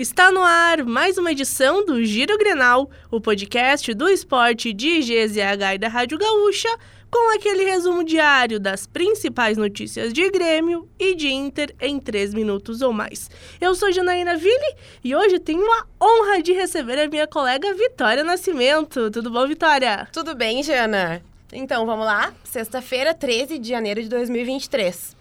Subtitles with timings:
[0.00, 5.74] Está no ar mais uma edição do Giro Grenal, o podcast do esporte de GZH
[5.74, 6.70] e da Rádio Gaúcha,
[7.10, 12.80] com aquele resumo diário das principais notícias de Grêmio e de Inter em três minutos
[12.80, 13.28] ou mais.
[13.60, 14.74] Eu sou Janaína Ville
[15.04, 19.10] e hoje tenho a honra de receber a minha colega Vitória Nascimento.
[19.10, 20.08] Tudo bom, Vitória?
[20.10, 21.20] Tudo bem, Jana?
[21.52, 22.32] Então, vamos lá?
[22.42, 25.14] Sexta-feira, 13 de janeiro de 2023.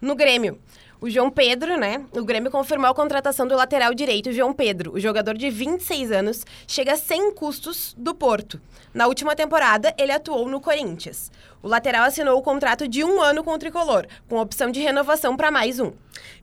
[0.00, 0.58] No Grêmio,
[1.02, 2.06] o João Pedro, né?
[2.12, 4.94] O Grêmio confirmou a contratação do lateral direito João Pedro.
[4.94, 8.60] O jogador de 26 anos chega sem custos do Porto.
[8.94, 11.28] Na última temporada, ele atuou no Corinthians.
[11.60, 15.36] O lateral assinou o contrato de um ano com o tricolor, com opção de renovação
[15.36, 15.92] para mais um.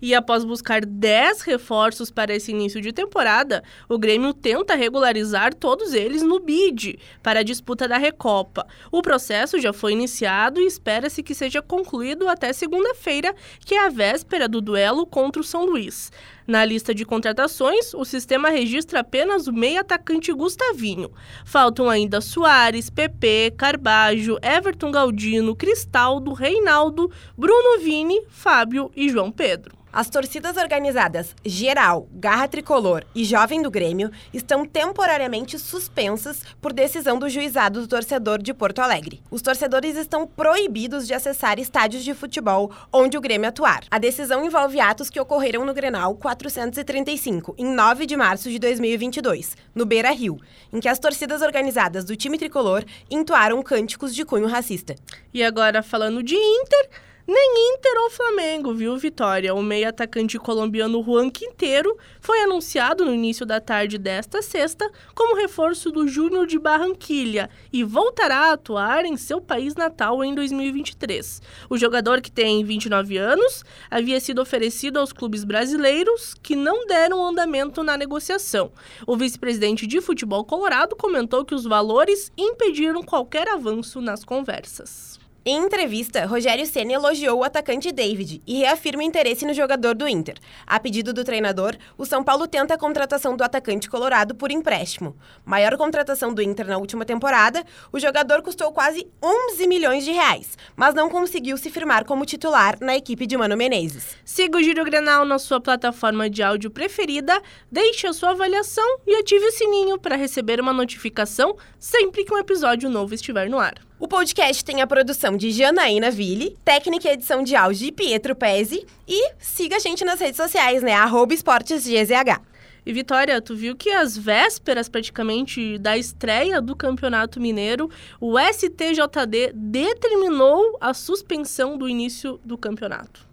[0.00, 5.92] E após buscar 10 reforços para esse início de temporada, o Grêmio tenta regularizar todos
[5.92, 8.66] eles no bid para a disputa da Recopa.
[8.90, 13.90] O processo já foi iniciado e espera-se que seja concluído até segunda-feira, que é a
[13.90, 16.10] véspera do duelo contra o São Luís.
[16.48, 21.10] Na lista de contratações, o sistema registra apenas o meio atacante Gustavinho.
[21.44, 29.76] Faltam ainda Soares, PP, Carbajo, Everton Galdino, Cristaldo, Reinaldo, Bruno Vini, Fábio e João Pedro.
[29.90, 37.18] As torcidas organizadas Geral, Garra Tricolor e Jovem do Grêmio estão temporariamente suspensas por decisão
[37.18, 39.22] do juizado do torcedor de Porto Alegre.
[39.30, 43.84] Os torcedores estão proibidos de acessar estádios de futebol onde o Grêmio atuar.
[43.90, 49.56] A decisão envolve atos que ocorreram no Grenal 435, em 9 de março de 2022,
[49.74, 50.40] no Beira Rio,
[50.72, 54.94] em que as torcidas organizadas do time tricolor entoaram cânticos de cunho racista.
[55.34, 56.90] E agora, falando de Inter.
[57.30, 59.54] Nem Inter ou Flamengo, viu, Vitória?
[59.54, 65.36] O meio atacante colombiano Juan Quinteiro foi anunciado no início da tarde desta sexta como
[65.36, 71.42] reforço do Júnior de Barranquilha e voltará a atuar em seu país natal em 2023.
[71.68, 77.22] O jogador, que tem 29 anos, havia sido oferecido aos clubes brasileiros que não deram
[77.22, 78.72] andamento na negociação.
[79.06, 85.27] O vice-presidente de futebol colorado comentou que os valores impediram qualquer avanço nas conversas.
[85.50, 90.36] Em entrevista, Rogério Senna elogiou o atacante David e reafirma interesse no jogador do Inter.
[90.66, 95.16] A pedido do treinador, o São Paulo tenta a contratação do atacante colorado por empréstimo.
[95.46, 100.54] Maior contratação do Inter na última temporada, o jogador custou quase 11 milhões de reais,
[100.76, 104.18] mas não conseguiu se firmar como titular na equipe de Mano Menezes.
[104.26, 107.40] Siga o Giro Grenal na sua plataforma de áudio preferida,
[107.72, 112.38] deixe a sua avaliação e ative o sininho para receber uma notificação sempre que um
[112.38, 113.88] episódio novo estiver no ar.
[114.00, 118.34] O podcast tem a produção de Janaína Ville, técnica e edição de áudio de Pietro
[118.34, 120.92] Pezzi e siga a gente nas redes sociais, né?
[120.92, 122.42] Arroba EsportesGZH.
[122.84, 127.88] E Vitória, tu viu que às vésperas praticamente da estreia do Campeonato Mineiro,
[128.20, 133.26] o STJD determinou a suspensão do início do campeonato.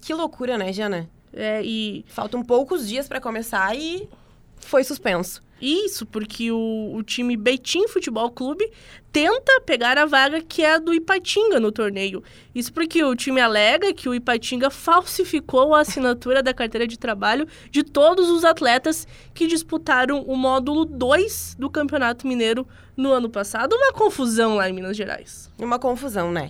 [0.00, 1.10] Que loucura, né, Jana?
[1.32, 4.08] É, e Faltam poucos dias para começar e
[4.60, 5.42] foi suspenso.
[5.60, 8.72] Isso, porque o, o time Betim Futebol Clube
[9.12, 12.22] tenta pegar a vaga que é a do Ipatinga no torneio.
[12.54, 17.46] Isso porque o time alega que o Ipatinga falsificou a assinatura da carteira de trabalho
[17.70, 22.66] de todos os atletas que disputaram o módulo 2 do Campeonato Mineiro
[22.96, 23.74] no ano passado.
[23.74, 25.50] Uma confusão lá em Minas Gerais.
[25.58, 26.48] Uma confusão, né?